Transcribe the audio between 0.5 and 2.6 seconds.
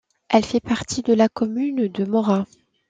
partie de la commune de Mora.